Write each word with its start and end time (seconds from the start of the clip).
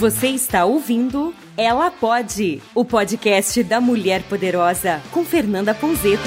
Você 0.00 0.26
está 0.26 0.64
ouvindo 0.64 1.32
Ela 1.56 1.88
Pode, 1.88 2.60
o 2.74 2.84
podcast 2.84 3.62
da 3.62 3.80
Mulher 3.80 4.24
Poderosa, 4.24 5.00
com 5.12 5.24
Fernanda 5.24 5.72
Ponzeto. 5.72 6.20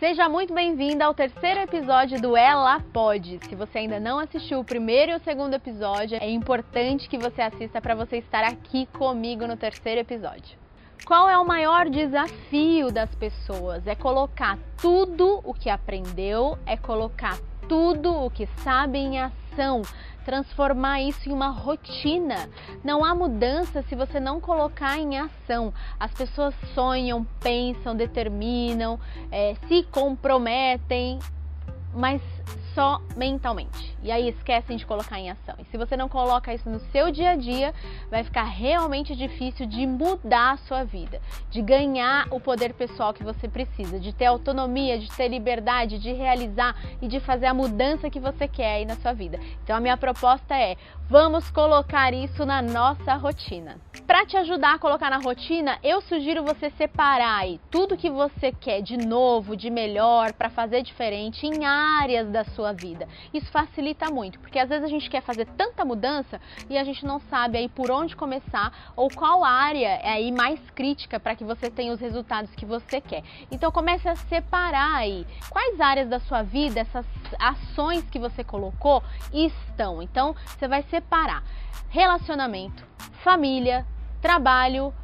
Seja 0.00 0.28
muito 0.28 0.52
bem-vinda 0.52 1.04
ao 1.04 1.14
terceiro 1.14 1.60
episódio 1.60 2.20
do 2.20 2.36
Ela 2.36 2.80
Pode. 2.92 3.38
Se 3.48 3.54
você 3.54 3.78
ainda 3.78 4.00
não 4.00 4.18
assistiu 4.18 4.58
o 4.58 4.64
primeiro 4.64 5.12
e 5.12 5.14
o 5.14 5.20
segundo 5.20 5.54
episódio, 5.54 6.18
é 6.20 6.28
importante 6.28 7.08
que 7.08 7.16
você 7.16 7.40
assista 7.40 7.80
para 7.80 7.94
você 7.94 8.16
estar 8.16 8.42
aqui 8.42 8.86
comigo 8.86 9.46
no 9.46 9.56
terceiro 9.56 10.00
episódio. 10.00 10.59
Qual 11.04 11.28
é 11.28 11.36
o 11.36 11.44
maior 11.44 11.88
desafio 11.88 12.92
das 12.92 13.12
pessoas? 13.14 13.86
É 13.86 13.94
colocar 13.94 14.58
tudo 14.80 15.40
o 15.44 15.52
que 15.52 15.68
aprendeu, 15.68 16.58
é 16.64 16.76
colocar 16.76 17.38
tudo 17.68 18.12
o 18.12 18.30
que 18.30 18.46
sabe 18.64 18.98
em 18.98 19.20
ação, 19.20 19.82
transformar 20.24 21.00
isso 21.00 21.28
em 21.28 21.32
uma 21.32 21.48
rotina. 21.48 22.48
Não 22.84 23.04
há 23.04 23.14
mudança 23.14 23.82
se 23.82 23.94
você 23.94 24.20
não 24.20 24.40
colocar 24.40 24.98
em 24.98 25.18
ação. 25.18 25.72
As 25.98 26.12
pessoas 26.12 26.54
sonham, 26.74 27.24
pensam, 27.40 27.94
determinam, 27.96 28.98
é, 29.30 29.54
se 29.68 29.82
comprometem, 29.84 31.18
mas 31.94 32.22
só 32.74 33.00
mentalmente. 33.16 33.96
E 34.02 34.10
aí 34.10 34.28
esquecem 34.28 34.76
de 34.76 34.86
colocar 34.86 35.18
em 35.18 35.30
ação. 35.30 35.54
E 35.58 35.64
se 35.64 35.76
você 35.76 35.96
não 35.96 36.08
coloca 36.08 36.54
isso 36.54 36.68
no 36.70 36.80
seu 36.92 37.10
dia 37.10 37.30
a 37.30 37.36
dia, 37.36 37.74
vai 38.10 38.24
ficar 38.24 38.44
realmente 38.44 39.14
difícil 39.14 39.66
de 39.66 39.86
mudar 39.86 40.52
a 40.52 40.56
sua 40.56 40.84
vida, 40.84 41.20
de 41.50 41.60
ganhar 41.60 42.26
o 42.30 42.40
poder 42.40 42.72
pessoal 42.74 43.12
que 43.12 43.24
você 43.24 43.48
precisa, 43.48 43.98
de 44.00 44.12
ter 44.12 44.26
autonomia, 44.26 44.98
de 44.98 45.10
ter 45.10 45.28
liberdade, 45.28 45.98
de 45.98 46.12
realizar 46.12 46.74
e 47.02 47.08
de 47.08 47.20
fazer 47.20 47.46
a 47.46 47.54
mudança 47.54 48.10
que 48.10 48.20
você 48.20 48.48
quer 48.48 48.76
aí 48.76 48.84
na 48.84 48.96
sua 48.96 49.12
vida. 49.12 49.38
Então 49.62 49.76
a 49.76 49.80
minha 49.80 49.96
proposta 49.96 50.56
é: 50.56 50.76
vamos 51.08 51.50
colocar 51.50 52.14
isso 52.14 52.46
na 52.46 52.62
nossa 52.62 53.14
rotina. 53.14 53.76
Para 54.06 54.26
te 54.26 54.36
ajudar 54.36 54.74
a 54.74 54.78
colocar 54.78 55.10
na 55.10 55.18
rotina, 55.18 55.78
eu 55.82 56.00
sugiro 56.00 56.42
você 56.42 56.70
separar 56.70 57.38
aí 57.38 57.60
tudo 57.70 57.96
que 57.96 58.10
você 58.10 58.52
quer 58.52 58.80
de 58.80 58.96
novo, 58.96 59.56
de 59.56 59.70
melhor, 59.70 60.32
para 60.32 60.50
fazer 60.50 60.82
diferente 60.82 61.46
em 61.46 61.64
áreas 61.64 62.29
da 62.30 62.44
sua 62.44 62.72
vida. 62.72 63.08
Isso 63.32 63.50
facilita 63.50 64.10
muito, 64.10 64.38
porque 64.38 64.58
às 64.58 64.68
vezes 64.68 64.84
a 64.84 64.88
gente 64.88 65.10
quer 65.10 65.22
fazer 65.22 65.46
tanta 65.56 65.84
mudança 65.84 66.40
e 66.68 66.78
a 66.78 66.84
gente 66.84 67.04
não 67.04 67.20
sabe 67.20 67.58
aí 67.58 67.68
por 67.68 67.90
onde 67.90 68.16
começar 68.16 68.92
ou 68.96 69.08
qual 69.10 69.44
área 69.44 69.88
é 70.02 70.10
aí 70.10 70.32
mais 70.32 70.58
crítica 70.70 71.18
para 71.18 71.34
que 71.34 71.44
você 71.44 71.70
tenha 71.70 71.92
os 71.92 72.00
resultados 72.00 72.54
que 72.54 72.64
você 72.64 73.00
quer. 73.00 73.22
Então 73.50 73.70
comece 73.70 74.08
a 74.08 74.16
separar 74.16 74.96
aí 74.96 75.26
quais 75.50 75.80
áreas 75.80 76.08
da 76.08 76.20
sua 76.20 76.42
vida 76.42 76.80
essas 76.80 77.06
ações 77.38 78.08
que 78.10 78.18
você 78.18 78.44
colocou 78.44 79.02
estão. 79.32 80.02
Então 80.02 80.34
você 80.46 80.68
vai 80.68 80.82
separar 80.84 81.42
relacionamento, 81.88 82.84
família, 83.22 83.84
trabalho, 84.20 84.94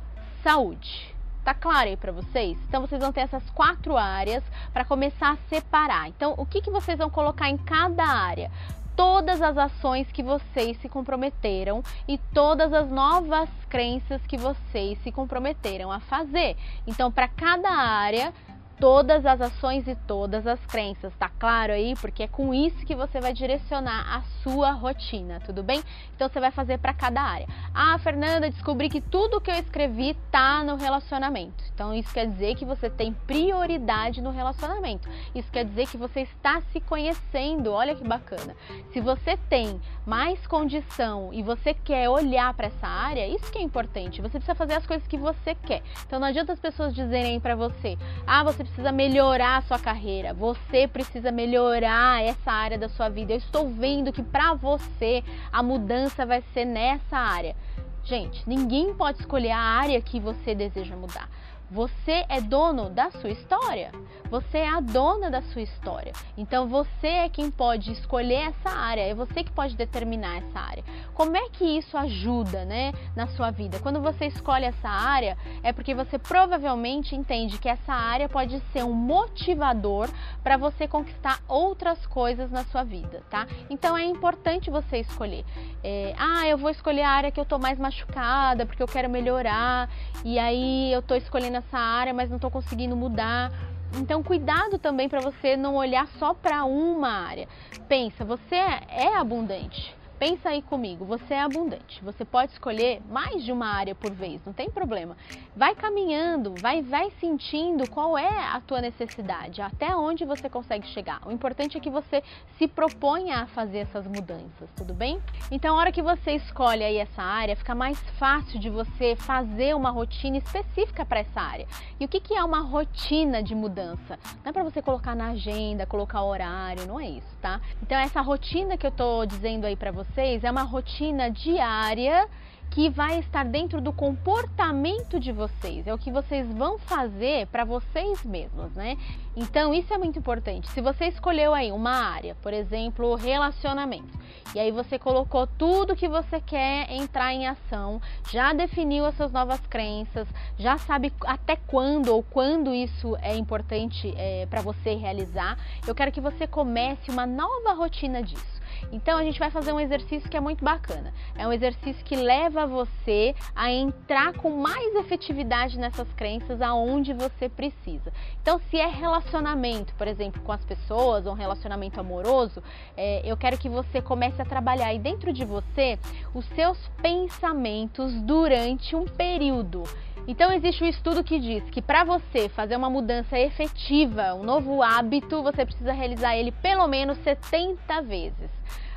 saúde. 0.43 1.16
Tá 1.47 1.55
claro 1.55 1.89
aí 1.89 1.97
para 1.97 2.11
vocês? 2.11 2.59
Então 2.67 2.81
vocês 2.81 3.01
vão 3.01 3.13
ter 3.13 3.21
essas 3.21 3.49
quatro 3.51 3.97
áreas 3.97 4.43
para 4.73 4.85
começar 4.85 5.31
a 5.31 5.37
separar. 5.49 6.09
Então 6.09 6.35
o 6.37 6.45
que, 6.45 6.61
que 6.61 6.73
vocês 6.73 6.99
vão 6.99 7.09
colocar 7.09 7.49
em 7.49 7.57
cada 7.57 8.03
área? 8.05 8.51
Todas 8.97 9.41
as 9.41 9.57
ações 9.57 10.11
que 10.11 10.25
vocês 10.25 10.77
se 10.79 10.89
comprometeram 10.89 11.85
e 12.09 12.19
todas 12.19 12.73
as 12.73 12.91
novas 12.91 13.49
crenças 13.69 14.21
que 14.27 14.37
vocês 14.37 14.99
se 15.05 15.13
comprometeram 15.13 15.93
a 15.93 16.01
fazer. 16.01 16.57
Então, 16.85 17.13
para 17.13 17.29
cada 17.29 17.71
área, 17.71 18.35
todas 18.79 19.25
as 19.25 19.41
ações 19.41 19.87
e 19.89 19.95
todas 19.95 20.47
as 20.47 20.65
crenças, 20.67 21.13
tá 21.19 21.31
claro 21.39 21.73
aí? 21.73 21.95
Porque 21.97 22.23
é 22.25 22.29
com 22.29 22.53
isso 22.53 22.85
que 22.85 22.95
você 22.95 23.21
vai 23.21 23.33
direcionar 23.33 24.17
a 24.17 24.23
sua 24.43 24.73
rotina, 24.73 25.41
tudo 25.41 25.63
bem? 25.63 25.83
Então 26.15 26.29
você 26.29 26.39
vai 26.39 26.51
fazer 26.51 26.79
para 26.79 26.93
cada 26.93 27.23
área. 27.23 27.47
Ah, 27.75 27.99
Fernanda, 27.99 28.51
descobri 28.51 28.89
que 28.89 29.01
tudo 29.01 29.41
que 29.41 29.51
eu 29.51 29.55
escrevi 29.57 30.15
tá 30.31 30.63
no 30.63 30.77
relacionamento. 30.77 31.65
Então 31.75 31.95
isso 31.95 32.13
quer 32.13 32.27
dizer 32.27 32.55
que 32.55 32.65
você 32.65 32.91
tem 32.91 33.13
prioridade 33.13 34.21
no 34.21 34.31
relacionamento. 34.31 35.09
Isso 35.35 35.51
quer 35.51 35.65
dizer 35.65 35.87
que 35.87 35.97
você 35.97 36.21
está 36.21 36.61
se 36.73 36.81
conhecendo. 36.81 37.73
Olha 37.73 37.95
que 37.95 38.05
bacana. 38.05 38.55
Se 38.93 39.01
você 39.01 39.37
tem 39.49 39.81
mais 40.05 40.47
condição 40.47 41.31
e 41.33 41.43
você 41.43 41.75
quer 41.75 42.09
olhar 42.09 42.53
para 42.55 42.67
essa 42.67 42.87
área, 42.87 43.27
isso 43.27 43.51
que 43.51 43.59
é 43.59 43.63
importante. 43.63 44.21
Você 44.21 44.39
precisa 44.39 44.55
fazer 44.55 44.75
as 44.75 44.87
coisas 44.87 45.07
que 45.07 45.17
você 45.17 45.55
quer. 45.55 45.83
Então 46.07 46.21
não 46.21 46.29
adianta 46.29 46.53
as 46.53 46.61
pessoas 46.61 46.95
dizerem 46.95 47.41
para 47.41 47.55
você: 47.55 47.97
"Ah, 48.27 48.43
você 48.43 48.66
precisa 48.67 48.93
melhorar 48.93 49.59
a 49.59 49.63
sua 49.63 49.79
carreira, 49.79 50.35
você 50.35 50.87
precisa 50.89 51.31
melhorar 51.31 52.23
essa 52.23 52.51
área 52.51 52.77
da 52.77 52.89
sua 52.89 53.09
vida. 53.09 53.33
Eu 53.33 53.39
estou 53.39 53.69
vendo 53.69 54.13
que 54.13 54.23
para 54.23 54.55
você 54.55 55.23
a 55.53 55.63
mudança 55.63 56.27
vai 56.27 56.43
ser 56.53 56.65
nessa 56.65 57.17
área. 57.17 57.57
Gente, 58.05 58.43
ninguém 58.47 58.93
pode 58.95 59.21
escolher 59.21 59.53
a 59.53 59.59
área 59.59 60.01
que 60.01 60.21
você 60.21 60.55
deseja 60.55 60.95
mudar. 60.95 61.29
Você 61.71 62.25
é 62.29 62.41
dono 62.41 62.89
da 62.89 63.11
sua 63.11 63.31
história. 63.31 63.91
Você 64.31 64.59
é 64.59 64.69
a 64.69 64.81
dona 64.81 65.31
da 65.31 65.43
sua 65.43 65.63
história. 65.63 66.13
Então 66.37 66.69
você 66.69 67.07
é 67.07 67.29
quem 67.29 67.51
pode 67.51 67.93
escolher 67.93 68.49
essa 68.49 68.71
área, 68.71 69.03
é 69.03 69.15
você 69.15 69.43
que 69.45 69.51
pode 69.51 69.77
determinar 69.77 70.39
essa 70.39 70.61
área. 70.61 70.85
Como 71.15 71.37
é 71.37 71.49
que 71.51 71.65
isso 71.65 71.97
ajuda, 71.97 72.65
né, 72.65 72.93
na 73.15 73.27
sua 73.29 73.51
vida? 73.51 73.79
Quando 73.79 74.01
você 74.01 74.27
escolhe 74.27 74.65
essa 74.65 74.89
área, 74.89 75.37
é 75.63 75.73
porque 75.73 75.95
você 75.95 76.19
provavelmente 76.19 77.15
entende 77.15 77.59
que 77.59 77.69
essa 77.69 77.93
área 77.93 78.29
pode 78.29 78.61
ser 78.73 78.85
um 78.85 78.93
motivador 78.93 80.09
para 80.43 80.57
você 80.57 80.87
conquistar 80.89 81.41
outras 81.49 82.05
coisas 82.07 82.51
na 82.51 82.65
sua 82.65 82.83
vida, 82.83 83.23
tá? 83.31 83.47
Então 83.71 83.97
é 83.97 84.05
importante 84.05 84.71
você 84.71 84.99
escolher. 84.99 85.45
É, 85.83 86.15
ah, 86.19 86.47
eu 86.47 86.59
vou 86.59 86.71
escolher 86.71 87.03
a 87.03 87.11
área 87.11 87.31
que 87.31 87.41
eu 87.41 87.45
tô 87.45 87.59
mais 87.59 87.79
machucada 87.79 88.67
porque 88.67 88.83
eu 88.83 88.89
quero 88.89 89.09
melhorar 89.09 89.89
e 90.25 90.39
aí 90.39 90.93
eu 90.93 91.01
tô 91.01 91.15
escolhendo 91.15 91.56
nessa 91.57 91.79
área, 91.79 92.13
mas 92.13 92.29
não 92.29 92.37
estou 92.37 92.51
conseguindo 92.51 92.95
mudar. 92.95 93.51
Então, 93.97 94.23
cuidado 94.23 94.79
também 94.79 95.09
para 95.09 95.21
você 95.21 95.57
não 95.57 95.75
olhar 95.77 96.07
só 96.19 96.35
para 96.35 96.65
uma 96.65 97.09
área. 97.09 97.49
Pensa, 97.89 98.25
você 98.25 98.57
é 98.57 99.17
abundante. 99.17 99.97
Pensa 100.19 100.49
aí 100.49 100.63
comigo, 100.63 101.05
você 101.05 101.35
é 101.35 101.43
abundante. 101.43 102.03
Você 102.03 102.25
pode 102.25 102.53
escolher 102.53 103.03
mais 103.11 103.45
de 103.45 103.53
uma 103.53 103.67
área 103.67 103.95
por 103.95 104.11
vez, 104.11 104.41
não 104.47 104.53
tem 104.53 104.71
problema. 104.71 105.15
Vai 105.55 105.75
caminhando, 105.75 106.55
vai 106.59 106.81
vai 106.81 107.11
sentindo 107.21 107.89
qual 107.91 108.17
é 108.17 108.47
a 108.47 108.59
tua 108.63 108.81
necessidade, 108.81 109.61
até 109.61 109.95
onde 109.95 110.25
você 110.25 110.49
consegue 110.49 110.87
chegar. 110.87 111.21
O 111.27 111.31
importante 111.31 111.77
é 111.77 111.81
que 111.81 111.91
você 111.91 112.23
se 112.57 112.67
proponha 112.67 113.41
a 113.41 113.47
fazer 113.47 113.79
essas 113.79 114.07
mudanças, 114.07 114.71
tudo 114.75 114.95
bem? 114.95 115.21
Então, 115.51 115.77
a 115.77 115.81
hora 115.81 115.93
que 115.93 116.01
você 116.01 116.33
escolhe 116.33 116.83
aí 116.83 116.97
essa 116.97 117.23
área, 117.23 117.55
fica 117.55 117.75
mais 117.75 118.01
fácil 118.19 118.59
de 118.59 118.71
você 118.71 119.17
fazer 119.17 119.77
uma 119.77 119.91
rotina 119.91 120.39
específica 120.39 121.05
para 121.05 121.21
essa 121.21 121.43
área. 121.43 121.67
E 122.01 122.07
o 122.07 122.09
que, 122.09 122.21
que 122.21 122.35
é 122.35 122.43
uma 122.43 122.61
rotina 122.61 123.43
de 123.43 123.55
mudança? 123.55 124.19
Não 124.43 124.49
é 124.49 124.53
para 124.53 124.63
você 124.63 124.81
colocar 124.81 125.15
na 125.15 125.33
agenda, 125.33 125.85
colocar 125.85 126.23
horário, 126.23 126.87
não 126.87 126.99
é 126.99 127.07
isso, 127.07 127.37
tá? 127.43 127.61
Então, 127.83 127.99
essa 127.99 128.23
rotina 128.23 128.79
que 128.79 128.87
eu 128.87 128.91
tô 128.91 129.27
dizendo 129.27 129.67
aí 129.67 129.77
para 129.77 129.93
você 129.93 130.06
vocês 130.13 130.45
é 130.45 130.51
uma 130.51 130.63
rotina 130.63 131.31
diária 131.31 132.29
que 132.71 132.91
vai 132.91 133.21
estar 133.21 133.45
dentro 133.45 133.81
do 133.81 133.93
comportamento 133.93 135.19
de 135.19 135.33
vocês, 135.33 135.87
é 135.87 135.95
o 135.95 135.99
que 135.99 136.11
vocês 136.11 136.47
vão 136.53 136.79
fazer 136.79 137.47
para 137.47 137.65
vocês 137.65 138.25
mesmos, 138.25 138.73
né? 138.75 138.99
Então 139.37 139.73
isso 139.73 139.95
é 139.95 139.99
muito 139.99 140.19
importante. 140.19 140.69
Se 140.71 140.81
você 140.81 141.07
escolheu 141.07 141.55
aí 141.55 141.71
uma 141.71 141.93
área, 141.93 142.35
por 142.43 142.53
exemplo, 142.53 143.15
relacionamento, 143.15 144.19
e 144.55 144.59
aí 144.59 144.71
você 144.71 144.99
colocou 144.99 145.47
tudo 145.47 145.97
que 145.97 146.09
você 146.09 146.41
quer 146.41 146.91
entrar 146.91 147.33
em 147.33 147.47
ação, 147.47 148.01
já 148.31 148.53
definiu 148.53 149.07
as 149.07 149.17
suas 149.17 149.33
novas 149.33 149.61
crenças, 149.69 150.29
já 150.59 150.77
sabe 150.77 151.13
até 151.25 151.57
quando 151.57 152.09
ou 152.09 152.23
quando 152.23 152.75
isso 152.75 153.17
é 153.23 153.37
importante 153.37 154.13
é, 154.17 154.47
para 154.47 154.61
você 154.61 154.95
realizar, 154.95 155.57
eu 155.87 155.95
quero 155.95 156.13
que 156.13 156.21
você 156.21 156.47
comece 156.47 157.11
uma 157.11 157.27
nova 157.27 157.73
rotina 157.73 158.23
disso. 158.23 158.56
Então 158.93 159.19
a 159.19 159.25
gente 159.25 159.39
vai 159.39 159.51
fazer 159.51 159.73
um 159.73 159.81
exercício 159.81 160.29
que 160.29 160.37
é 160.37 160.41
muito 160.41 160.65
bacana. 160.65 161.13
É 161.37 161.47
um 161.47 161.53
exercício 161.53 162.05
que 162.05 162.17
leva 162.17 162.67
você 162.67 163.35
a 163.55 163.71
entrar 163.71 164.33
com 164.35 164.51
mais 164.51 164.95
efetividade 164.95 165.79
nessas 165.79 166.11
crenças 166.15 166.61
aonde 166.61 167.13
você 167.13 167.49
precisa. 167.49 168.13
Então, 168.43 168.61
se 168.71 168.79
é 168.79 168.87
relacionamento, 168.87 169.95
por 169.95 170.07
exemplo, 170.07 170.41
com 170.43 170.53
as 170.53 170.65
pessoas, 170.65 171.27
ou 171.27 171.33
um 171.33 171.37
relacionamento 171.37 172.01
amoroso, 172.01 172.63
é, 172.97 173.23
eu 173.25 173.37
quero 173.37 173.59
que 173.59 173.69
você 173.69 174.01
comece 174.01 174.41
a 174.41 174.45
trabalhar 174.45 174.87
aí 174.87 174.99
dentro 174.99 175.33
de 175.33 175.45
você 175.45 175.99
os 176.35 176.47
seus 176.51 176.79
pensamentos 177.03 178.13
durante 178.23 178.95
um 178.95 179.05
período. 179.05 179.85
Então 180.29 180.53
existe 180.53 180.83
um 180.83 180.89
estudo 180.89 181.23
que 181.23 181.39
diz 181.39 181.63
que 181.71 181.81
para 181.81 182.03
você 182.03 182.49
fazer 182.49 182.75
uma 182.75 182.91
mudança 182.91 183.39
efetiva, 183.39 184.35
um 184.35 184.43
novo 184.43 184.83
hábito, 184.83 185.41
você 185.43 185.65
precisa 185.65 185.93
realizar 185.93 186.37
ele 186.37 186.51
pelo 186.51 186.87
menos 186.89 187.17
70 187.19 188.03
vezes. 188.03 188.51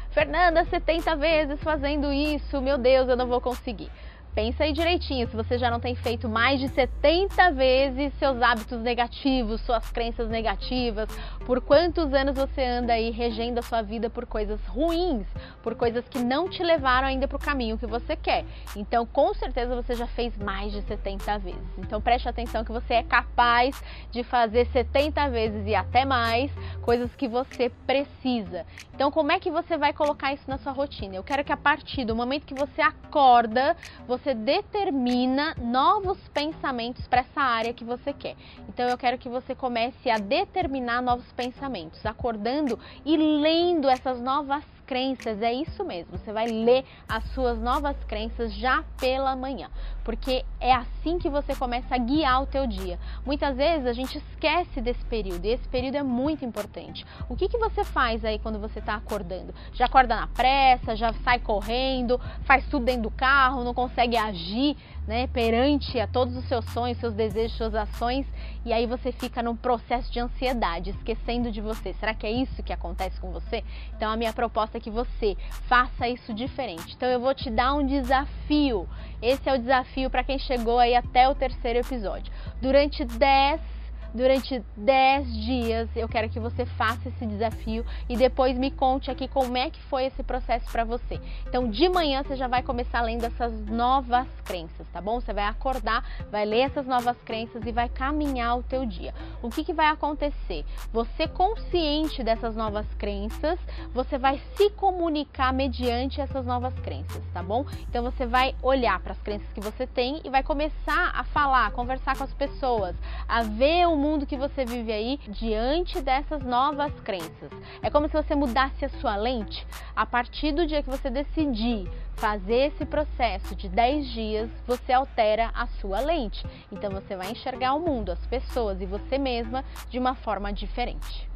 Fernanda, 0.09 0.65
70 0.65 1.15
vezes 1.17 1.61
fazendo 1.61 2.11
isso, 2.11 2.59
meu 2.59 2.79
Deus, 2.79 3.07
eu 3.07 3.15
não 3.15 3.27
vou 3.27 3.39
conseguir. 3.39 3.91
Pensa 4.35 4.63
aí 4.63 4.71
direitinho, 4.71 5.27
se 5.27 5.35
você 5.35 5.57
já 5.57 5.71
não 5.71 5.79
tem 5.79 5.95
feito 5.95 6.29
mais 6.29 6.59
de 6.59 6.67
70 6.69 7.51
vezes 7.51 8.13
seus 8.19 8.41
hábitos 8.41 8.79
negativos, 8.79 9.59
suas 9.61 9.89
crenças 9.89 10.29
negativas, 10.29 11.09
por 11.45 11.59
quantos 11.59 12.13
anos 12.13 12.35
você 12.35 12.63
anda 12.63 12.93
aí 12.93 13.09
regendo 13.09 13.59
a 13.59 13.63
sua 13.63 13.81
vida 13.81 14.09
por 14.09 14.25
coisas 14.25 14.59
ruins, 14.67 15.25
por 15.63 15.75
coisas 15.75 16.07
que 16.07 16.19
não 16.19 16.47
te 16.47 16.63
levaram 16.63 17.07
ainda 17.07 17.27
para 17.27 17.37
o 17.37 17.39
caminho 17.39 17.77
que 17.77 17.87
você 17.87 18.15
quer. 18.15 18.45
Então, 18.75 19.05
com 19.05 19.33
certeza 19.33 19.75
você 19.75 19.95
já 19.95 20.07
fez 20.07 20.37
mais 20.37 20.71
de 20.71 20.81
70 20.83 21.37
vezes. 21.39 21.77
Então, 21.77 21.99
preste 21.99 22.29
atenção 22.29 22.63
que 22.63 22.71
você 22.71 22.95
é 22.95 23.03
capaz 23.03 23.81
de 24.11 24.23
fazer 24.23 24.67
70 24.67 25.29
vezes 25.29 25.67
e 25.67 25.73
até 25.73 26.05
mais 26.05 26.51
coisas 26.81 27.13
que 27.15 27.27
você 27.27 27.69
precisa. 27.85 28.65
Então, 28.93 29.11
como 29.11 29.31
é 29.31 29.39
que 29.39 29.49
você 29.49 29.77
vai 29.77 29.91
colocar 29.91 30.33
isso 30.33 30.43
na 30.47 30.57
sua 30.57 30.71
rotina? 30.71 31.15
Eu 31.15 31.23
quero 31.23 31.43
que 31.43 31.51
a 31.51 31.57
partir 31.57 32.05
do 32.05 32.15
momento 32.15 32.45
que 32.45 32.53
você 32.53 32.81
acorda, 32.81 33.75
você 34.07 34.18
você 34.19 34.33
determina 34.33 35.55
novos 35.57 36.17
pensamentos 36.29 37.07
para 37.07 37.21
essa 37.21 37.41
área 37.41 37.73
que 37.73 37.83
você 37.83 38.13
quer. 38.13 38.35
Então 38.67 38.85
eu 38.85 38.97
quero 38.97 39.17
que 39.17 39.29
você 39.29 39.55
comece 39.55 40.09
a 40.09 40.17
determinar 40.17 41.01
novos 41.01 41.31
pensamentos, 41.31 42.05
acordando 42.05 42.77
e 43.05 43.15
lendo 43.15 43.89
essas 43.89 44.19
novas 44.21 44.63
crenças, 44.89 45.39
é 45.43 45.53
isso 45.53 45.85
mesmo. 45.85 46.17
Você 46.17 46.33
vai 46.33 46.47
ler 46.47 46.83
as 47.07 47.23
suas 47.35 47.59
novas 47.59 47.95
crenças 48.05 48.51
já 48.51 48.83
pela 48.99 49.35
manhã, 49.35 49.69
porque 50.03 50.43
é 50.59 50.73
assim 50.73 51.19
que 51.19 51.29
você 51.29 51.55
começa 51.55 51.93
a 51.93 51.97
guiar 51.99 52.41
o 52.41 52.47
teu 52.47 52.65
dia. 52.65 52.97
Muitas 53.23 53.55
vezes 53.55 53.85
a 53.85 53.93
gente 53.93 54.17
esquece 54.17 54.81
desse 54.81 55.05
período 55.05 55.45
e 55.45 55.49
esse 55.49 55.69
período 55.69 55.97
é 55.97 56.01
muito 56.01 56.43
importante. 56.43 57.05
O 57.29 57.35
que, 57.35 57.47
que 57.47 57.59
você 57.59 57.83
faz 57.83 58.25
aí 58.25 58.39
quando 58.39 58.57
você 58.57 58.79
está 58.79 58.95
acordando? 58.95 59.53
Já 59.73 59.85
acorda 59.85 60.15
na 60.15 60.25
pressa, 60.25 60.95
já 60.95 61.13
sai 61.23 61.37
correndo, 61.37 62.19
faz 62.41 62.65
tudo 62.65 62.85
dentro 62.85 63.03
do 63.03 63.11
carro, 63.11 63.63
não 63.63 63.75
consegue 63.75 64.17
agir 64.17 64.75
né, 65.09 65.25
perante 65.25 65.99
a 65.99 66.05
todos 66.05 66.37
os 66.37 66.47
seus 66.47 66.63
sonhos, 66.65 66.99
seus 66.99 67.15
desejos, 67.15 67.57
suas 67.57 67.73
ações, 67.73 68.27
e 68.63 68.71
aí 68.71 68.85
você 68.85 69.11
fica 69.11 69.41
num 69.41 69.55
processo 69.55 70.13
de 70.13 70.19
ansiedade, 70.19 70.91
esquecendo 70.91 71.51
de 71.51 71.59
você. 71.59 71.93
Será 71.93 72.13
que 72.13 72.27
é 72.27 72.31
isso 72.31 72.61
que 72.61 72.71
acontece 72.71 73.19
com 73.19 73.31
você? 73.31 73.63
Então 73.97 74.11
a 74.11 74.15
minha 74.15 74.31
proposta 74.31 74.77
é 74.77 74.79
que 74.79 74.91
você 74.91 75.35
faça 75.67 76.07
isso 76.07 76.31
diferente. 76.31 76.93
Então 76.95 77.09
eu 77.09 77.19
vou 77.19 77.33
te 77.33 77.49
dar 77.49 77.73
um 77.73 77.83
desafio. 77.83 78.87
Esse 79.19 79.49
é 79.49 79.55
o 79.55 79.57
desafio 79.57 80.11
para 80.11 80.23
quem 80.23 80.37
chegou 80.37 80.77
aí 80.77 80.93
até 80.93 81.27
o 81.27 81.33
terceiro 81.33 81.79
episódio. 81.79 82.31
Durante 82.61 83.03
10 83.03 83.78
durante 84.13 84.63
10 84.75 85.33
dias. 85.33 85.89
Eu 85.95 86.07
quero 86.07 86.29
que 86.29 86.39
você 86.39 86.65
faça 86.65 87.09
esse 87.09 87.25
desafio 87.25 87.85
e 88.07 88.15
depois 88.15 88.57
me 88.57 88.71
conte 88.71 89.11
aqui 89.11 89.27
como 89.27 89.57
é 89.57 89.69
que 89.69 89.81
foi 89.83 90.05
esse 90.05 90.23
processo 90.23 90.69
para 90.71 90.83
você. 90.83 91.19
Então, 91.47 91.69
de 91.69 91.87
manhã 91.89 92.23
você 92.23 92.35
já 92.35 92.47
vai 92.47 92.63
começar 92.63 93.01
lendo 93.01 93.25
essas 93.25 93.53
novas 93.65 94.27
crenças, 94.43 94.87
tá 94.89 95.01
bom? 95.01 95.19
Você 95.19 95.33
vai 95.33 95.45
acordar, 95.45 96.03
vai 96.31 96.45
ler 96.45 96.61
essas 96.61 96.85
novas 96.85 97.17
crenças 97.23 97.65
e 97.65 97.71
vai 97.71 97.89
caminhar 97.89 98.57
o 98.57 98.63
teu 98.63 98.85
dia. 98.85 99.13
O 99.41 99.49
que, 99.49 99.63
que 99.63 99.73
vai 99.73 99.87
acontecer? 99.87 100.65
Você 100.91 101.27
consciente 101.27 102.23
dessas 102.23 102.55
novas 102.55 102.85
crenças, 102.95 103.59
você 103.93 104.17
vai 104.17 104.41
se 104.55 104.69
comunicar 104.71 105.53
mediante 105.53 106.21
essas 106.21 106.45
novas 106.45 106.73
crenças, 106.79 107.23
tá 107.33 107.43
bom? 107.43 107.65
Então 107.89 108.03
você 108.03 108.25
vai 108.25 108.55
olhar 108.61 108.99
para 108.99 109.11
as 109.11 109.21
crenças 109.21 109.51
que 109.53 109.61
você 109.61 109.85
tem 109.85 110.21
e 110.23 110.29
vai 110.29 110.43
começar 110.43 111.11
a 111.13 111.23
falar, 111.23 111.67
a 111.67 111.71
conversar 111.71 112.17
com 112.17 112.23
as 112.23 112.33
pessoas, 112.33 112.95
a 113.27 113.43
ver 113.43 113.87
o 113.87 113.95
mundo 113.99 114.25
que 114.25 114.37
você 114.37 114.65
vive 114.65 114.91
aí 114.91 115.19
diante 115.27 116.01
dessas 116.01 116.41
novas 116.43 116.91
crenças. 117.01 117.51
É 117.81 117.89
como 117.89 118.07
se 118.07 118.13
você 118.13 118.33
mudasse 118.33 118.85
a 118.85 118.89
sua 118.89 119.15
lente 119.15 119.65
a 119.95 120.05
partir 120.05 120.51
do 120.53 120.65
dia 120.65 120.81
que 120.81 120.89
você 120.89 121.09
decidir 121.09 121.87
fazer 122.15 122.67
esse 122.67 122.85
processo 122.85 123.55
de 123.55 123.69
10 123.69 124.07
dias, 124.07 124.49
você 124.65 124.93
altera 124.93 125.51
a 125.53 125.67
sua 125.67 125.99
lente. 125.99 126.45
Então 126.71 126.89
você 126.89 127.15
vai 127.15 127.31
enxergar 127.31 127.73
o 127.73 127.79
mundo, 127.79 128.11
as 128.11 128.25
pessoas 128.27 128.81
e 128.81 128.85
você 128.85 129.17
mesma 129.17 129.63
de 129.89 129.99
uma 129.99 130.15
forma 130.15 130.51
diferente. 130.51 131.29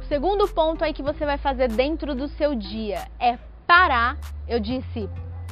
O 0.00 0.04
segundo 0.04 0.46
ponto 0.48 0.84
aí 0.84 0.92
que 0.92 1.02
você 1.02 1.24
vai 1.24 1.38
fazer 1.38 1.68
dentro 1.68 2.14
do 2.14 2.28
seu 2.28 2.54
dia 2.54 3.08
é 3.18 3.38
parar, 3.66 4.18
eu 4.46 4.60
disse, 4.60 5.08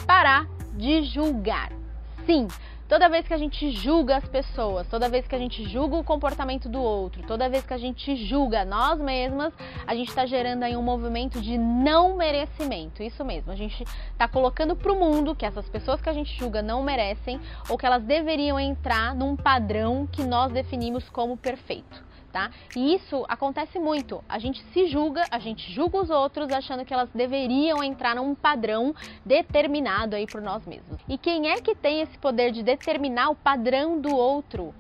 parar 0.07 0.47
de 0.75 1.03
julgar. 1.03 1.73
Sim, 2.27 2.47
Toda 2.93 3.09
vez 3.09 3.27
que 3.27 3.33
a 3.33 3.39
gente 3.39 3.71
julga 3.71 4.19
as 4.19 4.29
pessoas, 4.29 4.87
toda 4.87 5.09
vez 5.09 5.27
que 5.27 5.35
a 5.35 5.39
gente 5.39 5.67
julga 5.67 5.97
o 5.97 6.05
comportamento 6.05 6.69
do 6.69 6.83
outro, 6.83 7.23
toda 7.23 7.49
vez 7.49 7.65
que 7.65 7.73
a 7.73 7.79
gente 7.79 8.15
julga 8.15 8.67
nós 8.67 9.01
mesmas, 9.01 9.51
a 9.87 9.95
gente 9.95 10.11
está 10.11 10.27
gerando 10.27 10.65
aí 10.65 10.77
um 10.77 10.83
movimento 10.83 11.41
de 11.41 11.57
não 11.57 12.19
merecimento. 12.19 13.03
Isso 13.03 13.25
mesmo, 13.25 13.51
a 13.51 13.57
gente 13.57 13.83
está 13.83 14.29
colocando 14.29 14.77
para 14.77 14.93
o 14.93 15.01
mundo 15.01 15.35
que 15.35 15.47
essas 15.47 15.67
pessoas 15.71 16.03
que 16.03 16.09
a 16.11 16.13
gente 16.13 16.39
julga 16.39 16.61
não 16.61 16.83
merecem 16.83 17.41
ou 17.67 17.79
que 17.79 17.87
elas 17.87 18.03
deveriam 18.03 18.61
entrar 18.61 19.15
num 19.15 19.37
padrão 19.37 20.07
que 20.07 20.23
nós 20.23 20.53
definimos 20.53 21.09
como 21.09 21.35
perfeito 21.35 22.12
tá? 22.33 22.51
E 22.75 22.95
isso 22.95 23.25
acontece 23.29 23.79
muito. 23.79 24.25
A 24.29 24.39
gente 24.39 24.63
se 24.73 24.87
julga, 24.87 25.23
a 25.31 25.39
gente 25.39 25.71
julga 25.73 25.99
os 25.99 26.11
outros 26.11 26.51
achando 26.51 26.85
que 26.85 26.95
elas 26.95 27.11
deveriam 27.15 27.83
entrar 27.85 28.17
num 28.17 28.35
padrão 28.35 28.95
determinado 29.25 30.17
aí 30.17 30.27
por 30.27 30.41
nós 30.41 30.67
mesmos. 30.67 30.99
E 31.09 31.19
quem 31.19 31.51
é 31.51 31.61
que 31.61 31.75
tem 31.75 32.01
esse 32.01 32.17
poder 32.19 32.51
de 32.51 32.63
determinar 32.63 33.29
o 33.31 33.37
padrão 33.37 34.01
do 34.01 34.17
outro? 34.17 34.75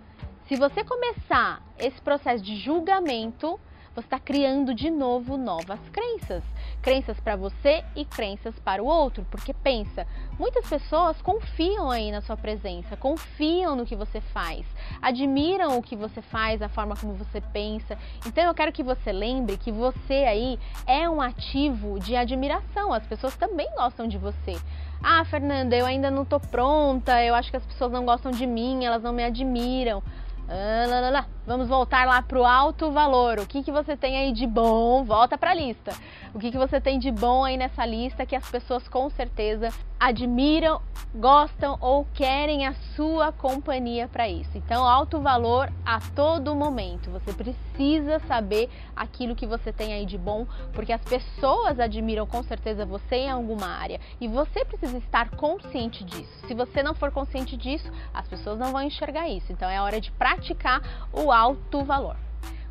Se 0.48 0.56
você 0.56 0.82
começar 0.82 1.62
esse 1.78 2.00
processo 2.00 2.42
de 2.42 2.56
julgamento, 2.56 3.60
você 3.94 4.06
está 4.06 4.18
criando 4.18 4.74
de 4.74 4.90
novo 4.90 5.36
novas 5.36 5.78
crenças. 5.90 6.42
Crenças 6.80 7.20
para 7.20 7.36
você 7.36 7.84
e 7.94 8.04
crenças 8.04 8.58
para 8.58 8.82
o 8.82 8.86
outro. 8.86 9.26
Porque 9.30 9.52
pensa, 9.52 10.06
muitas 10.38 10.66
pessoas 10.66 11.20
confiam 11.20 11.90
aí 11.90 12.10
na 12.10 12.22
sua 12.22 12.36
presença, 12.36 12.96
confiam 12.96 13.76
no 13.76 13.84
que 13.84 13.94
você 13.94 14.20
faz, 14.20 14.64
admiram 15.00 15.78
o 15.78 15.82
que 15.82 15.94
você 15.94 16.22
faz, 16.22 16.62
a 16.62 16.68
forma 16.68 16.96
como 16.96 17.14
você 17.14 17.40
pensa. 17.40 17.98
Então 18.26 18.44
eu 18.44 18.54
quero 18.54 18.72
que 18.72 18.82
você 18.82 19.12
lembre 19.12 19.58
que 19.58 19.70
você 19.70 20.14
aí 20.14 20.58
é 20.86 21.08
um 21.08 21.20
ativo 21.20 22.00
de 22.00 22.16
admiração. 22.16 22.92
As 22.92 23.06
pessoas 23.06 23.36
também 23.36 23.68
gostam 23.76 24.08
de 24.08 24.16
você. 24.16 24.56
Ah, 25.02 25.24
Fernanda, 25.24 25.76
eu 25.76 25.84
ainda 25.84 26.10
não 26.10 26.24
tô 26.24 26.38
pronta, 26.38 27.22
eu 27.24 27.34
acho 27.34 27.50
que 27.50 27.56
as 27.56 27.66
pessoas 27.66 27.90
não 27.90 28.04
gostam 28.04 28.30
de 28.30 28.46
mim, 28.46 28.84
elas 28.84 29.02
não 29.02 29.12
me 29.12 29.24
admiram. 29.24 30.02
Ah, 30.48 30.86
lá, 30.88 31.00
lá, 31.00 31.10
lá. 31.10 31.26
Vamos 31.44 31.68
voltar 31.68 32.06
lá 32.06 32.22
para 32.22 32.38
o 32.38 32.44
alto 32.44 32.92
valor. 32.92 33.40
O 33.40 33.46
que, 33.46 33.64
que 33.64 33.72
você 33.72 33.96
tem 33.96 34.16
aí 34.16 34.32
de 34.32 34.46
bom? 34.46 35.02
Volta 35.02 35.36
para 35.36 35.50
a 35.50 35.54
lista. 35.54 35.92
O 36.32 36.38
que, 36.38 36.52
que 36.52 36.56
você 36.56 36.80
tem 36.80 37.00
de 37.00 37.10
bom 37.10 37.44
aí 37.44 37.56
nessa 37.56 37.84
lista 37.84 38.24
que 38.24 38.36
as 38.36 38.48
pessoas 38.48 38.86
com 38.86 39.10
certeza 39.10 39.70
admiram, 39.98 40.80
gostam 41.14 41.76
ou 41.80 42.06
querem 42.14 42.64
a 42.66 42.74
sua 42.94 43.32
companhia 43.32 44.06
para 44.06 44.28
isso? 44.28 44.56
Então, 44.56 44.86
alto 44.86 45.20
valor 45.20 45.70
a 45.84 46.00
todo 46.14 46.54
momento. 46.54 47.10
Você 47.10 47.32
precisa 47.32 48.20
saber 48.20 48.70
aquilo 48.94 49.34
que 49.34 49.46
você 49.46 49.72
tem 49.72 49.92
aí 49.92 50.06
de 50.06 50.16
bom, 50.16 50.46
porque 50.72 50.92
as 50.92 51.02
pessoas 51.02 51.80
admiram 51.80 52.24
com 52.24 52.42
certeza 52.44 52.86
você 52.86 53.16
em 53.16 53.30
alguma 53.30 53.66
área 53.66 54.00
e 54.20 54.28
você 54.28 54.64
precisa 54.64 54.96
estar 54.98 55.30
consciente 55.30 56.04
disso. 56.04 56.46
Se 56.46 56.54
você 56.54 56.84
não 56.84 56.94
for 56.94 57.10
consciente 57.10 57.56
disso, 57.56 57.90
as 58.14 58.28
pessoas 58.28 58.60
não 58.60 58.70
vão 58.70 58.82
enxergar 58.82 59.28
isso. 59.28 59.52
Então, 59.52 59.68
é 59.68 59.80
hora 59.80 60.00
de 60.00 60.12
praticar 60.12 60.80
o 61.12 61.31
alto 61.32 61.84
valor. 61.84 62.16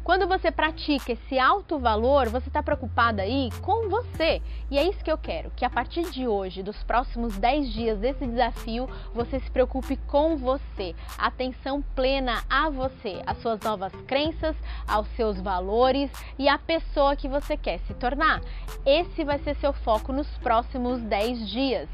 Quando 0.04 0.28
você 0.28 0.50
pratica 0.50 1.12
esse 1.12 1.38
alto 1.38 1.78
valor, 1.78 2.28
você 2.28 2.48
está 2.48 2.64
preocupada 2.64 3.22
aí 3.22 3.50
com 3.62 3.88
você. 3.88 4.42
E 4.72 4.78
é 4.78 4.84
isso 4.84 5.04
que 5.04 5.12
eu 5.12 5.18
quero, 5.18 5.52
que 5.52 5.64
a 5.64 5.70
partir 5.70 6.10
de 6.10 6.28
hoje, 6.28 6.64
dos 6.64 6.82
próximos 6.84 7.38
10 7.38 7.72
dias 7.72 8.00
desse 8.00 8.26
desafio, 8.26 8.90
você 9.14 9.40
se 9.40 9.52
preocupe 9.52 9.98
com 10.08 10.36
você. 10.38 10.96
Atenção 11.20 11.84
plena 11.96 12.44
a 12.50 12.68
você, 12.68 13.22
às 13.28 13.38
suas 13.44 13.60
novas 13.62 13.94
crenças, 14.08 14.56
aos 14.88 15.08
seus 15.16 15.40
valores 15.40 16.12
e 16.38 16.50
à 16.50 16.58
pessoa 16.58 17.16
que 17.16 17.28
você 17.28 17.56
quer 17.56 17.80
se 17.82 17.94
tornar. 17.94 18.42
Esse 18.84 19.24
vai 19.24 19.38
ser 19.38 19.56
seu 19.58 19.72
foco 19.72 20.12
nos 20.12 20.28
próximos 20.40 21.00
10 21.04 21.48
dias. 21.48 21.90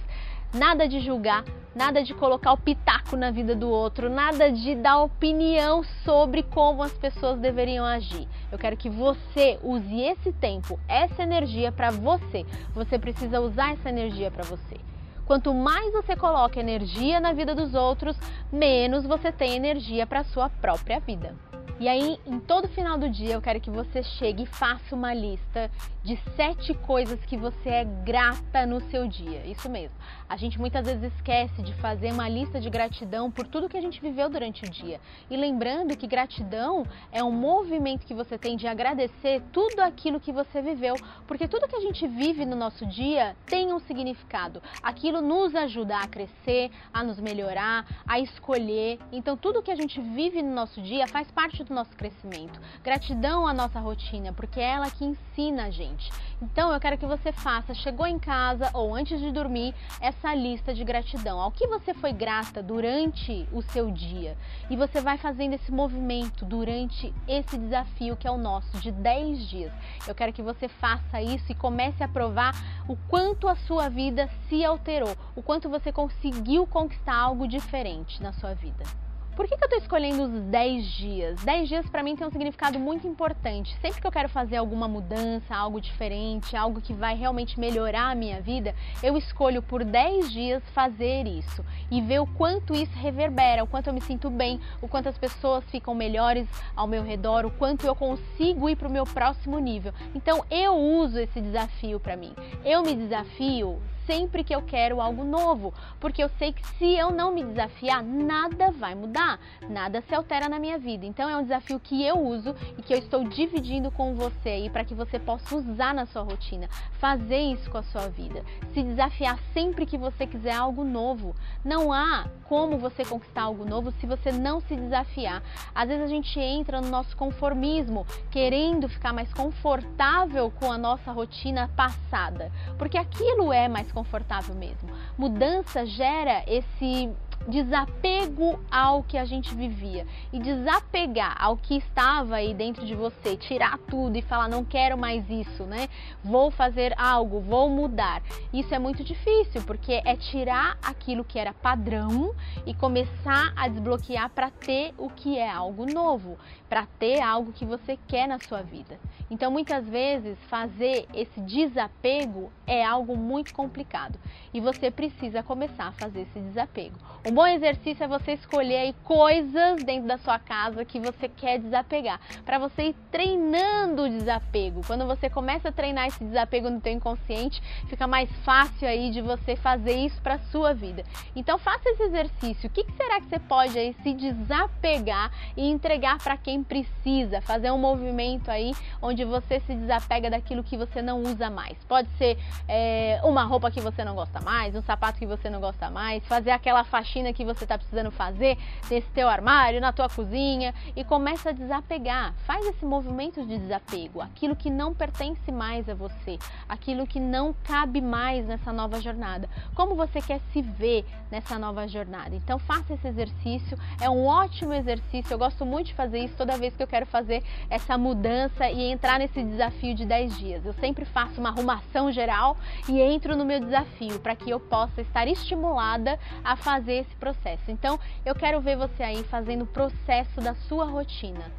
Nada 0.54 0.88
de 0.88 1.02
julgar, 1.02 1.44
nada 1.76 2.02
de 2.02 2.14
colocar 2.14 2.54
o 2.54 2.58
pitaco 2.58 3.18
na 3.18 3.32
vida 3.32 3.54
do 3.54 3.70
outro, 3.70 4.10
nada 4.10 4.50
de 4.50 4.76
dar 4.76 5.00
opinião 5.00 5.84
sobre 6.06 6.42
como 6.42 6.82
as 6.82 6.94
pessoas 6.94 7.38
deveriam 7.38 7.86
agir. 7.86 8.28
Eu 8.52 8.58
quero 8.58 8.78
que 8.78 8.90
você 8.90 9.60
use 9.62 10.02
esse 10.02 10.32
tempo, 10.32 10.80
essa 10.88 11.22
energia 11.22 11.72
para 11.72 11.92
você. 11.92 12.46
Você 12.74 12.98
precisa 12.98 13.42
usar 13.42 13.74
essa 13.74 13.90
energia 13.90 14.32
para 14.32 14.44
você. 14.44 14.78
Quanto 15.26 15.54
mais 15.54 15.92
você 15.92 16.16
coloca 16.16 16.60
energia 16.60 17.20
na 17.20 17.34
vida 17.34 17.54
dos 17.54 17.74
outros, 17.76 18.18
menos 18.50 19.06
você 19.06 19.30
tem 19.30 19.56
energia 19.56 20.08
para 20.08 20.24
sua 20.24 20.50
própria 20.50 21.02
vida. 21.02 21.36
E 21.80 21.88
aí, 21.88 22.18
em 22.26 22.40
todo 22.40 22.68
final 22.68 22.98
do 22.98 23.08
dia, 23.08 23.36
eu 23.36 23.42
quero 23.42 23.62
que 23.62 23.70
você 23.70 24.02
chegue 24.02 24.44
e 24.44 24.46
faça 24.48 24.96
uma 24.96 25.14
lista 25.14 25.70
de 26.04 26.18
sete 26.36 26.74
coisas 26.74 27.20
que 27.26 27.38
você 27.38 27.70
é 27.70 27.84
grata 27.84 28.66
no 28.66 28.82
seu 28.90 29.08
dia. 29.08 29.46
Isso 29.46 29.70
mesmo. 29.70 29.96
A 30.28 30.36
gente 30.38 30.60
muitas 30.60 30.86
vezes 30.86 31.14
esquece 31.14 31.62
de 31.62 31.74
fazer 31.76 32.12
uma 32.12 32.28
lista 32.28 32.60
de 32.60 32.70
gratidão 32.70 33.30
por 33.30 33.46
tudo 33.46 33.70
que 33.70 33.78
a 33.78 33.82
gente 33.82 34.02
viveu 34.02 34.30
durante 34.30 34.64
o 34.64 34.70
dia. 34.70 35.00
E 35.30 35.38
lembrando 35.38 35.96
que 35.96 36.08
gratidão 36.08 36.86
é 37.12 37.24
um 37.24 37.32
movimento 37.32 38.06
que 38.06 38.14
você 38.14 38.38
tem 38.38 38.58
de 38.58 38.68
agradecer 38.68 39.44
tudo 39.52 39.82
aquilo 39.82 40.20
que 40.20 40.32
você 40.32 40.62
viveu, 40.62 40.96
porque 41.28 41.48
tudo 41.48 41.68
que 41.68 41.76
a 41.76 41.82
gente 41.82 42.08
vive 42.08 42.46
no 42.46 42.56
nosso 42.56 42.86
dia 42.86 43.36
tem 43.46 43.72
um 43.72 43.80
significado. 43.80 44.64
Aquilo 44.82 45.22
nos 45.22 45.54
ajuda 45.54 45.98
a 45.98 46.08
crescer, 46.08 46.72
a 46.92 47.04
nos 47.04 47.20
melhorar, 47.20 47.86
a 48.08 48.20
escolher. 48.20 48.98
Então, 49.12 49.38
tudo 49.38 49.62
que 49.62 49.72
a 49.72 49.76
gente 49.76 50.02
vive 50.02 50.42
no 50.42 50.54
nosso 50.54 50.82
dia 50.82 51.08
faz 51.08 51.30
parte 51.32 51.57
do 51.64 51.74
nosso 51.74 51.92
crescimento. 51.92 52.60
Gratidão 52.84 53.48
à 53.48 53.54
nossa 53.54 53.80
rotina, 53.80 54.34
porque 54.34 54.60
é 54.60 54.72
ela 54.72 54.90
que 54.90 55.06
ensina 55.06 55.66
a 55.66 55.70
gente. 55.70 56.12
Então, 56.42 56.72
eu 56.72 56.80
quero 56.80 56.98
que 56.98 57.06
você 57.06 57.32
faça, 57.32 57.74
chegou 57.74 58.06
em 58.06 58.20
casa 58.20 58.70
ou 58.74 58.94
antes 58.94 59.20
de 59.20 59.32
dormir, 59.32 59.74
essa 60.00 60.34
lista 60.34 60.74
de 60.74 60.84
gratidão. 60.84 61.40
Ao 61.40 61.52
que 61.52 61.68
você 61.68 61.94
foi 61.94 62.14
grata 62.14 62.62
durante 62.62 63.48
o 63.52 63.62
seu 63.62 63.92
dia. 63.92 64.38
E 64.70 64.76
você 64.76 65.02
vai 65.02 65.18
fazendo 65.18 65.54
esse 65.54 65.72
movimento 65.72 66.46
durante 66.46 67.14
esse 67.28 67.58
desafio 67.58 68.16
que 68.16 68.28
é 68.28 68.32
o 68.32 68.38
nosso 68.38 68.78
de 68.80 68.92
10 68.92 69.50
dias. 69.50 69.74
Eu 70.08 70.14
quero 70.14 70.34
que 70.34 70.42
você 70.42 70.68
faça 70.68 71.22
isso 71.22 71.52
e 71.52 71.56
comece 71.56 72.04
a 72.04 72.08
provar 72.08 72.54
o 72.88 72.96
quanto 73.10 73.48
a 73.48 73.56
sua 73.56 73.90
vida 73.90 74.30
se 74.48 74.64
alterou, 74.64 75.16
o 75.36 75.42
quanto 75.42 75.70
você 75.70 75.92
conseguiu 75.92 76.68
conquistar 76.68 77.16
algo 77.16 77.48
diferente 77.48 78.22
na 78.22 78.34
sua 78.34 78.54
vida. 78.54 79.07
Por 79.38 79.48
que, 79.48 79.56
que 79.56 79.64
eu 79.64 79.68
estou 79.68 79.80
escolhendo 79.80 80.24
os 80.24 80.32
10 80.46 80.84
dias? 80.84 81.44
10 81.44 81.70
dias 81.70 81.88
para 81.88 82.02
mim 82.02 82.16
tem 82.16 82.26
um 82.26 82.32
significado 82.32 82.80
muito 82.80 83.08
importante. 83.08 83.78
Sempre 83.80 84.02
que 84.02 84.08
eu 84.08 84.12
quero 84.12 84.28
fazer 84.28 84.58
alguma 84.58 84.88
mudança, 84.88 85.56
algo 85.56 85.80
diferente, 85.80 86.58
algo 86.58 86.82
que 86.82 86.92
vai 86.92 87.16
realmente 87.16 87.60
melhorar 87.60 88.10
a 88.10 88.16
minha 88.16 88.42
vida, 88.42 88.74
eu 89.04 89.16
escolho 89.16 89.62
por 89.62 89.84
10 89.84 90.32
dias 90.32 90.64
fazer 90.74 91.28
isso 91.28 91.64
e 91.92 92.02
ver 92.02 92.18
o 92.18 92.26
quanto 92.26 92.74
isso 92.74 92.98
reverbera, 92.98 93.64
o 93.64 93.68
quanto 93.68 93.86
eu 93.86 93.94
me 93.94 94.02
sinto 94.02 94.28
bem, 94.32 94.60
o 94.82 94.88
quanto 94.88 95.08
as 95.08 95.18
pessoas 95.20 95.64
ficam 95.66 95.94
melhores 95.94 96.48
ao 96.76 96.88
meu 96.88 97.04
redor, 97.04 97.46
o 97.46 97.52
quanto 97.52 97.86
eu 97.86 97.94
consigo 97.94 98.68
ir 98.68 98.76
para 98.76 98.88
o 98.88 98.92
meu 98.92 99.04
próximo 99.04 99.60
nível. 99.60 99.94
Então 100.16 100.44
eu 100.50 100.76
uso 100.76 101.20
esse 101.20 101.40
desafio 101.40 102.00
para 102.00 102.18
mim. 102.18 102.34
Eu 102.66 102.82
me 102.82 102.96
desafio 102.96 103.80
sempre 104.08 104.44
que 104.44 104.56
eu 104.56 104.62
quero 104.62 105.02
algo 105.02 105.24
novo, 105.24 105.74
porque 106.00 106.24
eu 106.24 106.30
sei 106.40 106.54
que 106.54 106.66
se 106.78 106.98
eu 106.98 107.12
não 107.12 107.32
me 107.32 107.44
desafiar, 107.44 108.02
nada 108.02 108.72
vai 108.72 108.96
mudar, 108.96 109.38
nada 109.70 110.02
se 110.02 110.16
altera 110.16 110.48
na 110.48 110.58
minha 110.58 110.80
vida. 110.80 111.06
Então 111.06 111.30
é 111.30 111.36
um 111.36 111.44
desafio 111.44 111.80
que 111.80 112.04
eu 112.04 112.18
uso 112.18 112.56
e 112.78 112.82
que 112.82 112.94
eu 112.94 112.98
estou 112.98 113.26
dividindo 113.26 113.92
com 113.92 114.16
você 114.16 114.50
aí 114.50 114.70
para 114.70 114.86
que 114.86 114.96
você 114.96 115.20
possa 115.20 115.56
usar 115.56 115.94
na 115.94 116.06
sua 116.06 116.24
rotina, 116.24 116.70
fazer 116.94 117.40
isso 117.40 117.70
com 117.70 117.78
a 117.78 117.84
sua 117.84 118.08
vida, 118.08 118.44
se 118.74 118.82
desafiar 118.82 119.38
sempre 119.54 119.86
que 119.86 119.98
você 119.98 120.26
quiser 120.26 120.56
algo 120.56 120.86
novo. 120.86 121.36
Não 121.64 121.92
há 121.92 122.26
como 122.46 122.78
você 122.78 123.04
conquistar 123.04 123.44
algo 123.44 123.66
novo 123.66 123.92
se 124.00 124.08
você 124.08 124.32
não 124.32 124.62
se 124.62 124.76
desafiar. 124.76 125.44
Às 125.76 125.90
vezes 125.90 126.06
a 126.06 126.08
gente 126.08 126.40
entra 126.40 126.80
no 126.80 126.88
nosso 126.88 127.16
conformismo, 127.18 128.08
querendo 128.32 128.88
ficar 128.88 129.12
mais 129.12 129.34
confortável 129.34 130.50
com 130.52 130.72
a 130.72 130.78
nossa 130.78 131.12
rotina 131.12 131.70
passada, 131.76 132.50
porque 132.78 132.98
aquilo 132.98 133.52
é 133.52 133.68
mais 133.68 133.92
confortável 133.98 134.54
mesmo. 134.54 134.90
Mudança 135.18 135.84
gera 135.84 136.44
esse 136.46 137.10
desapego 137.48 138.60
ao 138.70 139.02
que 139.04 139.18
a 139.18 139.24
gente 139.24 139.56
vivia 139.56 140.06
e 140.34 140.40
desapegar 140.40 141.36
ao 141.40 141.56
que 141.56 141.78
estava 141.78 142.36
aí 142.36 142.54
dentro 142.54 142.86
de 142.86 142.94
você, 142.94 143.38
tirar 143.38 143.78
tudo 143.90 144.18
e 144.18 144.22
falar 144.22 144.50
não 144.50 144.66
quero 144.66 144.98
mais 144.98 145.30
isso, 145.30 145.64
né? 145.64 145.88
Vou 146.24 146.52
fazer 146.52 146.94
algo, 146.98 147.40
vou 147.40 147.70
mudar. 147.70 148.22
Isso 148.54 148.74
é 148.76 148.80
muito 148.80 149.04
difícil 149.04 149.64
porque 149.64 150.02
é 150.04 150.16
tirar 150.16 150.78
aquilo 150.82 151.24
que 151.24 151.40
era 151.40 151.54
padrão 151.54 152.36
e 152.66 152.74
começar 152.74 153.54
a 153.56 153.68
desbloquear 153.68 154.30
para 154.30 154.50
ter 154.50 154.94
o 154.98 155.10
que 155.10 155.38
é 155.38 155.50
algo 155.50 155.86
novo, 155.86 156.38
para 156.68 156.86
ter 157.00 157.22
algo 157.22 157.54
que 157.54 157.66
você 157.66 157.98
quer 158.08 158.28
na 158.28 158.40
sua 158.40 158.62
vida. 158.62 159.00
Então, 159.30 159.52
muitas 159.52 159.86
vezes 159.86 160.38
fazer 160.50 161.06
esse 161.14 161.40
desapego 161.42 162.52
é 162.66 162.84
algo 162.84 163.18
muito 163.18 163.54
complicado 163.54 164.18
e 164.54 164.60
você 164.60 164.90
precisa 164.90 165.44
começar 165.44 165.88
a 165.88 165.92
fazer 165.92 166.22
esse 166.22 166.40
desapego. 166.40 166.98
Um 167.30 167.37
bom 167.38 167.46
exercício 167.46 168.04
é 168.04 168.08
você 168.08 168.32
escolher 168.32 168.78
aí 168.78 168.96
coisas 169.04 169.84
dentro 169.84 170.08
da 170.08 170.18
sua 170.18 170.40
casa 170.40 170.84
que 170.84 171.00
você 171.00 171.30
quer 171.30 171.60
desapegar, 171.60 172.20
para 172.44 172.58
você 172.58 172.88
ir 172.88 172.96
treinando 173.12 174.06
o 174.06 174.10
desapego. 174.10 174.82
Quando 174.88 175.06
você 175.06 175.30
começa 175.30 175.70
a 175.70 175.72
treinar 175.72 176.08
esse 176.08 176.24
desapego 176.24 176.68
no 176.68 176.82
teu 176.82 176.92
inconsciente, 176.92 177.62
fica 177.88 178.08
mais 178.08 178.28
fácil 178.44 178.88
aí 178.88 179.12
de 179.12 179.22
você 179.22 179.56
fazer 179.56 179.98
isso 179.98 180.20
para 180.24 180.40
sua 180.52 180.74
vida. 180.74 181.04
Então 181.36 181.60
faça 181.60 181.88
esse 181.88 182.02
exercício. 182.02 182.72
O 182.72 182.74
que, 182.74 182.84
que 182.84 182.94
será 182.94 183.22
que 183.22 183.28
você 183.28 183.38
pode 183.38 183.78
aí 183.78 183.96
se 184.02 184.16
desapegar 184.16 185.32
e 185.56 185.70
entregar 185.70 186.18
para 186.18 186.38
quem 186.38 186.64
precisa? 186.64 187.40
Fazer 187.42 187.70
um 187.70 187.78
movimento 187.78 188.50
aí 188.50 188.74
onde 189.00 189.24
você 189.24 189.60
se 189.60 189.76
desapega 189.76 190.32
daquilo 190.32 190.64
que 190.64 190.76
você 190.76 191.04
não 191.04 191.22
usa 191.22 191.52
mais. 191.52 191.78
Pode 191.88 192.10
ser 192.18 192.36
é, 192.68 193.22
uma 193.24 193.44
roupa 193.44 193.70
que 193.70 193.80
você 193.80 194.04
não 194.04 194.16
gosta 194.16 194.42
mais, 194.42 194.76
um 194.76 194.82
sapato 194.82 195.20
que 195.20 195.26
você 195.28 195.52
não 195.52 195.60
gosta 195.60 195.92
mais, 195.92 196.26
fazer 196.26 196.50
aquela 196.50 196.84
faxina 196.84 197.27
que 197.34 197.46
você 197.46 197.64
está 197.64 197.78
precisando 197.78 198.12
fazer 198.12 198.58
nesse 198.90 199.10
teu 199.10 199.28
armário, 199.28 199.82
na 199.82 199.92
tua 199.92 200.10
cozinha 200.10 200.74
e 200.96 201.04
começa 201.04 201.50
a 201.50 201.54
desapegar. 201.54 202.34
Faz 202.46 202.66
esse 202.66 202.86
movimento 202.86 203.46
de 203.46 203.58
desapego, 203.58 204.22
aquilo 204.22 204.56
que 204.56 204.70
não 204.70 204.94
pertence 204.94 205.52
mais 205.52 205.88
a 205.90 205.94
você, 205.94 206.38
aquilo 206.68 207.08
que 207.08 207.20
não 207.20 207.54
cabe 207.64 208.02
mais 208.02 208.46
nessa 208.46 208.72
nova 208.72 209.00
jornada. 209.02 209.50
Como 209.76 209.96
você 209.96 210.22
quer 210.22 210.40
se 210.52 210.62
ver 210.62 211.06
nessa 211.32 211.58
nova 211.58 211.88
jornada? 211.88 212.36
Então 212.36 212.60
faça 212.60 212.94
esse 212.94 213.08
exercício, 213.08 213.78
é 214.02 214.10
um 214.10 214.26
ótimo 214.26 214.74
exercício. 214.74 215.34
Eu 215.34 215.38
gosto 215.38 215.66
muito 215.66 215.88
de 215.88 215.94
fazer 215.94 216.20
isso 216.20 216.36
toda 216.38 216.58
vez 216.58 216.76
que 216.76 216.84
eu 216.84 216.88
quero 216.88 217.06
fazer 217.06 217.44
essa 217.70 217.98
mudança 217.98 218.70
e 218.70 218.92
entrar 218.92 219.20
nesse 219.20 219.44
desafio 219.44 219.94
de 219.94 220.06
10 220.06 220.38
dias. 220.38 220.66
Eu 220.66 220.74
sempre 220.74 221.06
faço 221.06 221.40
uma 221.40 221.50
arrumação 221.50 222.12
geral 222.12 222.58
e 222.88 223.02
entro 223.02 223.36
no 223.36 223.46
meu 223.46 223.60
desafio 223.60 224.20
para 224.20 224.36
que 224.36 224.50
eu 224.50 224.60
possa 224.60 225.02
estar 225.02 225.28
estimulada 225.28 226.20
a 226.44 226.56
fazer 226.56 227.00
esse 227.00 227.16
processo. 227.18 227.70
Então, 227.70 228.00
eu 228.26 228.34
quero 228.34 228.62
ver 228.62 228.78
você 228.78 229.04
aí 229.04 229.24
fazendo 229.24 229.64
o 229.64 229.68
processo 229.68 230.40
da 230.40 230.56
sua 230.56 230.86
rotina. 230.86 231.52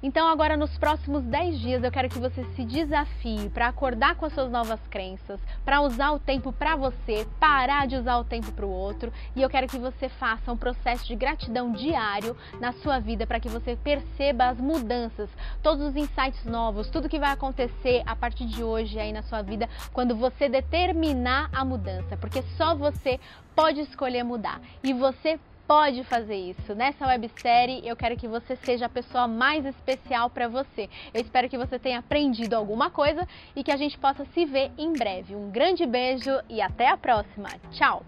Então, 0.00 0.28
agora 0.28 0.56
nos 0.56 0.78
próximos 0.78 1.24
10 1.24 1.58
dias, 1.58 1.82
eu 1.82 1.90
quero 1.90 2.08
que 2.08 2.20
você 2.20 2.44
se 2.54 2.64
desafie 2.64 3.50
para 3.50 3.66
acordar 3.66 4.14
com 4.14 4.26
as 4.26 4.32
suas 4.32 4.48
novas 4.48 4.78
crenças, 4.88 5.40
para 5.64 5.80
usar 5.80 6.12
o 6.12 6.20
tempo 6.20 6.52
para 6.52 6.76
você, 6.76 7.26
parar 7.40 7.88
de 7.88 7.96
usar 7.96 8.18
o 8.18 8.24
tempo 8.24 8.52
para 8.52 8.64
o 8.64 8.70
outro. 8.70 9.12
E 9.34 9.42
eu 9.42 9.50
quero 9.50 9.66
que 9.66 9.76
você 9.76 10.08
faça 10.08 10.52
um 10.52 10.56
processo 10.56 11.04
de 11.04 11.16
gratidão 11.16 11.72
diário 11.72 12.36
na 12.60 12.72
sua 12.74 13.00
vida 13.00 13.26
para 13.26 13.40
que 13.40 13.48
você 13.48 13.74
perceba 13.74 14.46
as 14.46 14.58
mudanças, 14.58 15.28
todos 15.64 15.88
os 15.88 15.96
insights 15.96 16.44
novos, 16.44 16.88
tudo 16.88 17.08
que 17.08 17.18
vai 17.18 17.32
acontecer 17.32 18.04
a 18.06 18.14
partir 18.14 18.46
de 18.46 18.62
hoje 18.62 19.00
aí 19.00 19.12
na 19.12 19.22
sua 19.22 19.42
vida 19.42 19.68
quando 19.92 20.14
você 20.14 20.48
determinar 20.48 21.50
a 21.52 21.64
mudança, 21.64 22.16
porque 22.16 22.42
só 22.56 22.72
você 22.72 23.18
pode 23.56 23.80
escolher 23.80 24.22
mudar 24.22 24.60
e 24.84 24.92
você 24.92 25.40
pode 25.68 26.02
fazer 26.04 26.34
isso. 26.34 26.74
Nessa 26.74 27.06
websérie, 27.06 27.86
eu 27.86 27.94
quero 27.94 28.16
que 28.16 28.26
você 28.26 28.56
seja 28.56 28.86
a 28.86 28.88
pessoa 28.88 29.28
mais 29.28 29.66
especial 29.66 30.30
para 30.30 30.48
você. 30.48 30.88
Eu 31.12 31.20
espero 31.20 31.46
que 31.46 31.58
você 31.58 31.78
tenha 31.78 31.98
aprendido 31.98 32.54
alguma 32.54 32.90
coisa 32.90 33.28
e 33.54 33.62
que 33.62 33.70
a 33.70 33.76
gente 33.76 33.98
possa 33.98 34.24
se 34.32 34.46
ver 34.46 34.70
em 34.78 34.94
breve. 34.94 35.36
Um 35.36 35.50
grande 35.50 35.84
beijo 35.84 36.30
e 36.48 36.62
até 36.62 36.88
a 36.88 36.96
próxima. 36.96 37.50
Tchau! 37.70 38.02